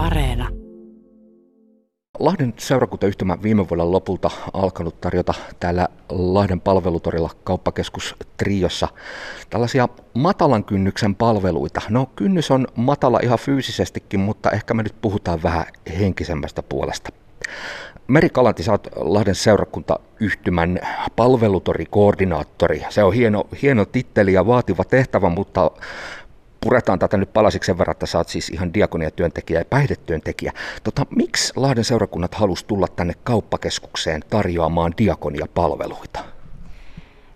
[0.00, 0.48] Areena.
[2.18, 8.88] Lahden seurakuntayhtymä viime vuoden lopulta alkanut tarjota täällä Lahden palvelutorilla kauppakeskus Triossa
[9.50, 11.80] tällaisia matalan kynnyksen palveluita.
[11.88, 15.64] No kynnys on matala ihan fyysisestikin, mutta ehkä me nyt puhutaan vähän
[15.98, 17.12] henkisemmästä puolesta.
[18.08, 20.80] Meri Kalanti, sä oot Lahden seurakuntayhtymän
[21.16, 22.82] palvelutorikoordinaattori.
[22.88, 25.70] Se on hieno, hieno titteli ja vaativa tehtävä, mutta
[26.60, 30.52] puretaan tätä nyt palasiksi sen verran, että sä oot siis ihan diakoniatyöntekijä ja päihdetyöntekijä.
[30.84, 36.20] Tota, miksi Lahden seurakunnat halusi tulla tänne kauppakeskukseen tarjoamaan diakoniapalveluita?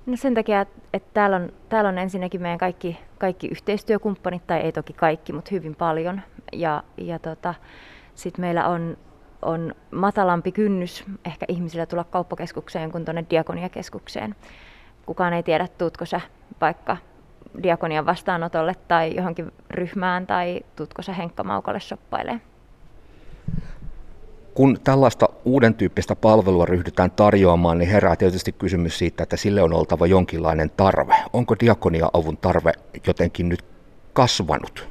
[0.06, 4.72] No sen takia, että täällä on, täällä on ensinnäkin meidän kaikki, kaikki yhteistyökumppanit, tai ei
[4.72, 6.20] toki kaikki, mutta hyvin paljon.
[6.52, 7.54] Ja, ja tota,
[8.14, 8.96] sitten meillä on,
[9.42, 14.34] on matalampi kynnys ehkä ihmisillä tulla kauppakeskukseen kuin tuonne diakoniakeskukseen.
[15.06, 16.20] Kukaan ei tiedä, tuutko sä
[16.60, 16.96] vaikka
[17.62, 22.40] diakonian vastaanotolle tai johonkin ryhmään tai tutko sä Henkka Maukalle shoppailemaan?
[24.54, 29.74] Kun tällaista uuden tyyppistä palvelua ryhdytään tarjoamaan, niin herää tietysti kysymys siitä, että sille on
[29.74, 31.14] oltava jonkinlainen tarve.
[31.32, 32.72] Onko diakonia-avun tarve
[33.06, 33.64] jotenkin nyt
[34.12, 34.88] kasvanut?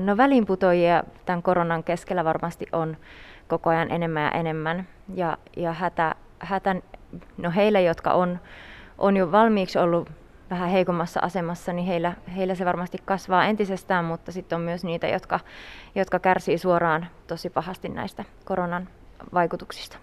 [0.00, 2.96] No väliinputoajia tämän koronan keskellä varmasti on
[3.48, 4.88] koko ajan enemmän ja enemmän.
[5.14, 6.76] Ja, ja hätä, hätä,
[7.36, 8.38] no heille, jotka on,
[8.98, 10.10] on jo valmiiksi ollut
[10.50, 15.06] vähän heikommassa asemassa, niin heillä, heillä se varmasti kasvaa entisestään, mutta sitten on myös niitä,
[15.06, 15.40] jotka,
[15.94, 18.88] jotka kärsii suoraan tosi pahasti näistä koronan
[19.34, 19.98] vaikutuksista.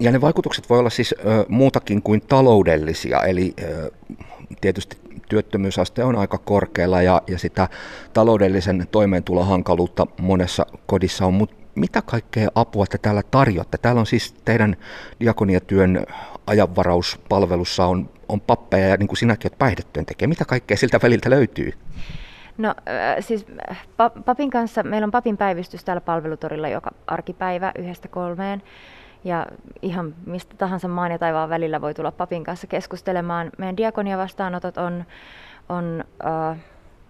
[0.00, 3.90] Ja ne vaikutukset voi olla siis ö, muutakin kuin taloudellisia, eli ö,
[4.60, 4.96] tietysti
[5.28, 7.68] työttömyysaste on aika korkealla ja, ja sitä
[8.12, 13.78] taloudellisen toimeentulon hankaluutta monessa kodissa on, mutta mitä kaikkea apua te täällä tarjoatte?
[13.78, 14.76] Täällä on siis teidän
[15.20, 16.06] diakoniatyön
[16.46, 20.28] ajanvarauspalvelussa on, on pappeja ja niin kuin sinäkin olet päihdetyöntekijä.
[20.28, 21.72] Mitä kaikkea siltä väliltä löytyy?
[22.58, 22.74] No
[23.20, 23.46] siis
[24.24, 28.62] papin kanssa, meillä on papin päivystys täällä palvelutorilla joka arkipäivä yhdestä kolmeen.
[29.24, 29.46] Ja
[29.82, 33.50] ihan mistä tahansa maan ja taivaan välillä voi tulla papin kanssa keskustelemaan.
[33.58, 35.04] Meidän diakonia vastaanotot on,
[35.68, 36.58] on äh,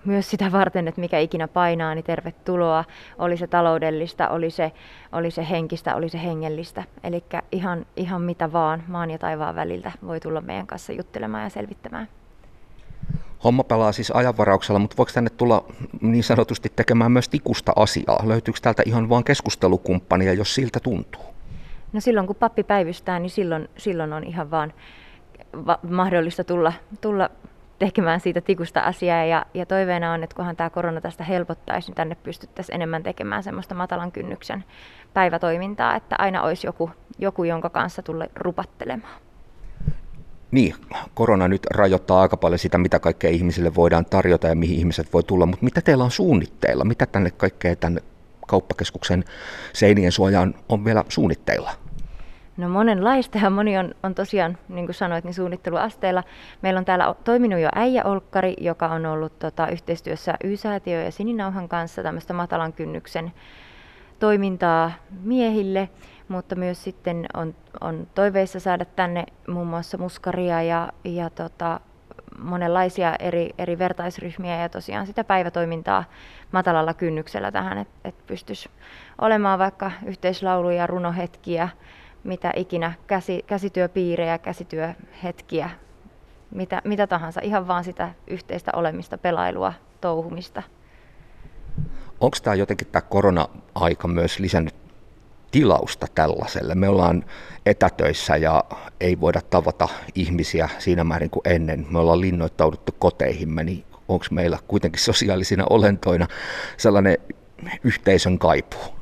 [0.07, 2.85] myös sitä varten, että mikä ikinä painaa, niin tervetuloa.
[3.19, 4.73] Oli se taloudellista, oli se,
[5.13, 6.85] oli se henkistä, oli se hengellistä.
[7.05, 11.51] Eli ihan, ihan mitä vaan maan ja taivaan väliltä voi tulla meidän kanssa juttelemaan ja
[11.51, 12.09] selvittämään.
[13.45, 15.65] Homma pelaa siis ajanvarauksella, mutta voiko tänne tulla
[16.01, 18.29] niin sanotusti tekemään myös tikusta asiaa?
[18.29, 21.23] Löytyykö täältä ihan vain keskustelukumppania, jos siltä tuntuu?
[21.93, 24.73] No silloin kun pappi päivystää, niin silloin, silloin on ihan vaan
[25.67, 27.31] va- mahdollista tulla, tulla
[27.79, 31.97] tekemään siitä tikusta asiaa ja, ja toiveena on, että kunhan tämä korona tästä helpottaisi, niin
[31.97, 34.65] tänne pystyttäisiin enemmän tekemään semmoista matalan kynnyksen
[35.15, 39.21] päivätoimintaa, että aina olisi joku, joku jonka kanssa tulla rupattelemaan.
[40.51, 40.75] Niin,
[41.15, 45.23] korona nyt rajoittaa aika paljon sitä, mitä kaikkea ihmisille voidaan tarjota ja mihin ihmiset voi
[45.23, 46.85] tulla, mutta mitä teillä on suunnitteilla?
[46.85, 48.01] Mitä tänne kaikkea tänne
[48.47, 49.25] kauppakeskuksen
[49.73, 51.71] seinien suojaan on vielä suunnitteilla?
[52.57, 56.25] No monenlaista ja moni on, on tosiaan, niin kuin sanoit, niin suunnitteluasteella.
[56.63, 61.69] Meillä on täällä toiminut jo Äijä Olkkari, joka on ollut tota, yhteistyössä Y-säätiö ja Sininauhan
[61.69, 63.33] kanssa tämmöistä matalan kynnyksen
[64.19, 65.89] toimintaa miehille,
[66.29, 71.81] mutta myös sitten on, on toiveissa saada tänne muun muassa muskaria ja, ja tota,
[72.39, 76.05] monenlaisia eri, eri vertaisryhmiä ja tosiaan sitä päivätoimintaa
[76.53, 78.69] matalalla kynnyksellä tähän, että et pystyisi
[79.21, 81.69] olemaan vaikka yhteislauluja, runohetkiä,
[82.27, 85.71] mitä ikinä, käsi, käsityöpiirejä, käsityöhetkiä,
[86.51, 90.63] mitä, mitä tahansa, ihan vaan sitä yhteistä olemista, pelailua, touhumista.
[92.21, 94.75] Onko tämä jotenkin tämä korona-aika myös lisännyt
[95.51, 96.75] tilausta tällaiselle?
[96.75, 97.25] Me ollaan
[97.67, 98.65] etätöissä ja
[99.01, 101.87] ei voida tavata ihmisiä siinä määrin kuin ennen.
[101.91, 106.27] Me ollaan linnoittauduttu koteihimme, niin onko meillä kuitenkin sosiaalisina olentoina
[106.77, 107.19] sellainen
[107.85, 108.96] yhteisön kaipuu?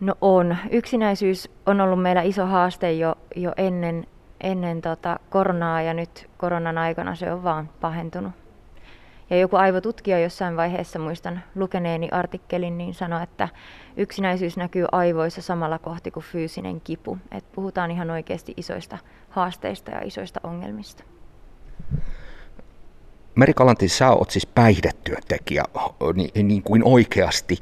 [0.00, 0.56] No on.
[0.70, 4.06] Yksinäisyys on ollut meillä iso haaste jo, jo ennen,
[4.40, 8.32] ennen tota koronaa ja nyt koronan aikana se on vaan pahentunut.
[9.30, 13.48] Ja joku aivotutkija jossain vaiheessa, muistan lukeneeni artikkelin, niin sanoi, että
[13.96, 17.18] yksinäisyys näkyy aivoissa samalla kohti kuin fyysinen kipu.
[17.32, 18.98] Et puhutaan ihan oikeasti isoista
[19.28, 21.04] haasteista ja isoista ongelmista.
[23.34, 25.64] Meri Kalanti, sä oot siis päihdetyöntekijä
[26.14, 27.58] niin, niin kuin oikeasti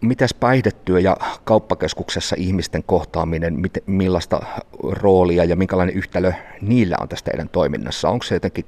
[0.00, 4.40] mitäs päihdetyö ja kauppakeskuksessa ihmisten kohtaaminen, mit, millaista
[4.82, 8.08] roolia ja minkälainen yhtälö niillä on tästä teidän toiminnassa?
[8.08, 8.64] Onko se jotenkin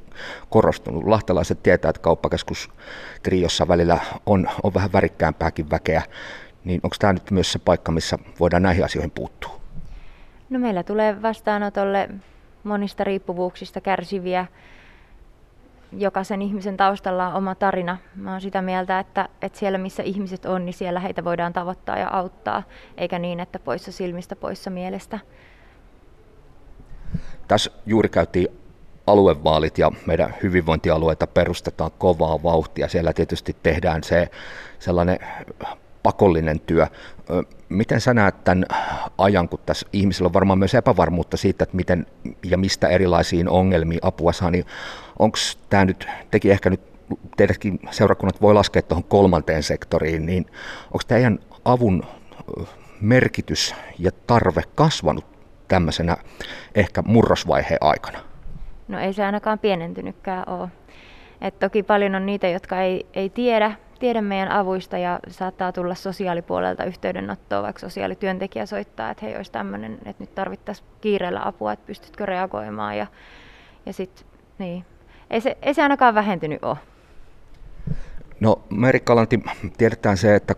[0.50, 1.04] korostunut?
[1.04, 2.70] Lahtelaiset tietää, että kauppakeskus
[3.22, 6.02] Triossa välillä on, on vähän värikkäämpääkin väkeä,
[6.64, 9.60] niin onko tämä nyt myös se paikka, missä voidaan näihin asioihin puuttua?
[10.50, 12.08] No meillä tulee vastaanotolle
[12.64, 14.46] monista riippuvuuksista kärsiviä
[15.92, 17.96] jokaisen ihmisen taustalla on oma tarina.
[18.14, 21.98] Mä oon sitä mieltä, että, että siellä missä ihmiset on, niin siellä heitä voidaan tavoittaa
[21.98, 22.62] ja auttaa,
[22.96, 25.18] eikä niin, että poissa silmistä, poissa mielestä.
[27.48, 28.48] Tässä juuri käytiin
[29.06, 32.88] aluevaalit ja meidän hyvinvointialueita perustetaan kovaa vauhtia.
[32.88, 34.30] Siellä tietysti tehdään se
[34.78, 35.18] sellainen
[36.02, 36.86] pakollinen työ.
[37.68, 38.66] Miten sä näet tämän
[39.18, 42.06] ajan, kun tässä ihmisillä on varmaan myös epävarmuutta siitä, että miten
[42.44, 44.64] ja mistä erilaisiin ongelmiin apua saa, niin
[45.18, 45.38] onko
[45.70, 46.80] tämä nyt, teki ehkä nyt
[47.36, 50.46] teidätkin seurakunnat voi laskea tuohon kolmanteen sektoriin, niin
[50.84, 52.02] onko teidän avun
[53.00, 55.24] merkitys ja tarve kasvanut
[55.68, 56.16] tämmöisenä
[56.74, 58.18] ehkä murrosvaiheen aikana?
[58.88, 60.68] No ei se ainakaan pienentynytkään ole.
[61.40, 65.94] Et toki paljon on niitä, jotka ei, ei tiedä, tiedä meidän avuista ja saattaa tulla
[65.94, 71.86] sosiaalipuolelta yhteydenottoa, vaikka sosiaalityöntekijä soittaa, että hei, olisi tämmöinen, että nyt tarvittaisiin kiireellä apua, että
[71.86, 72.96] pystytkö reagoimaan.
[72.96, 73.06] Ja,
[73.86, 74.26] ja sit,
[74.58, 74.84] niin.
[75.30, 76.76] Ei, se, ei se ainakaan vähentynyt ole.
[78.40, 79.40] No Merikkalanti,
[79.78, 80.54] tiedetään se, että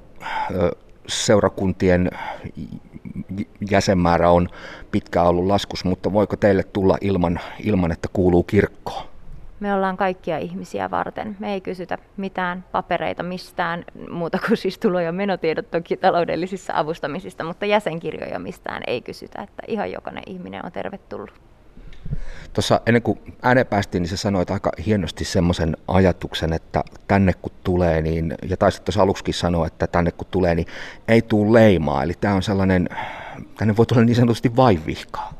[1.06, 2.10] seurakuntien
[3.70, 4.48] jäsenmäärä on
[4.90, 9.10] pitkään ollut laskus, mutta voiko teille tulla ilman, ilman että kuuluu kirkkoon?
[9.60, 11.36] Me ollaan kaikkia ihmisiä varten.
[11.38, 17.44] Me ei kysytä mitään papereita mistään muuta kuin siis tulo- ja menotiedot toki taloudellisissa avustamisista,
[17.44, 21.49] mutta jäsenkirjoja mistään ei kysytä, että ihan jokainen ihminen on tervetullut.
[22.52, 27.52] Tuossa ennen kuin ääneen päästiin, niin sä sanoit aika hienosti semmoisen ajatuksen, että tänne kun
[27.64, 30.66] tulee, niin, ja taisit tuossa aluksi sanoa, että tänne kun tulee, niin
[31.08, 32.02] ei tule leimaa.
[32.02, 32.88] Eli tämä on sellainen,
[33.58, 35.32] tänne voi tulla niin sanotusti vaivihkaa.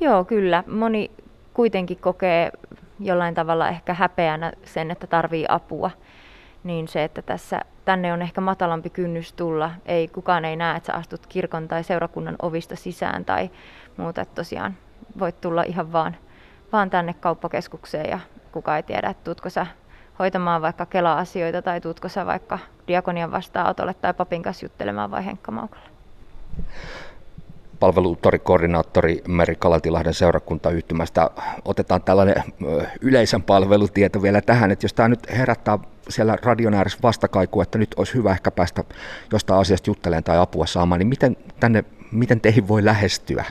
[0.00, 0.64] Joo, kyllä.
[0.66, 1.10] Moni
[1.54, 2.52] kuitenkin kokee
[3.00, 5.90] jollain tavalla ehkä häpeänä sen, että tarvii apua.
[6.64, 9.70] Niin se, että tässä, tänne on ehkä matalampi kynnys tulla.
[9.86, 13.50] Ei, kukaan ei näe, että sä astut kirkon tai seurakunnan ovista sisään tai
[13.96, 14.20] muuta.
[14.20, 14.76] Että tosiaan
[15.18, 16.16] voit tulla ihan vaan,
[16.72, 18.18] vaan tänne kauppakeskukseen ja
[18.52, 19.66] kuka ei tiedä, että tuutko sä
[20.18, 22.58] hoitamaan vaikka Kela-asioita tai tuutko sä vaikka
[22.88, 25.88] diakonian vastaanotolle tai papin kanssa juttelemaan vai henkkamaukalle.
[27.80, 31.30] Palvelutorikoordinaattori Meri Kalatilahden seurakuntayhtymästä.
[31.64, 32.34] Otetaan tällainen
[33.00, 37.94] yleisen palvelutieto vielä tähän, että jos tämä nyt herättää siellä radion ääressä vastakaikua, että nyt
[37.96, 38.84] olisi hyvä ehkä päästä
[39.32, 43.44] jostain asiasta juttelemaan tai apua saamaan, niin miten, tänne, miten teihin voi lähestyä?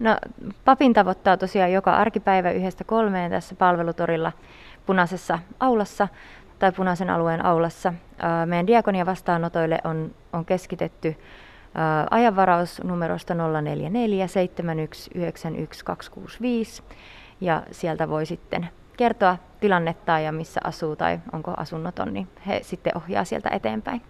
[0.00, 0.16] No,
[0.64, 4.32] papin tavoittaa tosiaan joka arkipäivä yhdestä kolmeen tässä palvelutorilla
[4.86, 6.08] punaisessa aulassa
[6.58, 7.92] tai punaisen alueen aulassa.
[8.46, 11.16] Meidän diakonia vastaanotoille on, on keskitetty
[12.10, 16.82] ajanvaraus numerosta 044 7191265
[17.40, 22.96] ja sieltä voi sitten kertoa tilannetta ja missä asuu tai onko asunnoton, niin he sitten
[22.96, 24.02] ohjaa sieltä eteenpäin.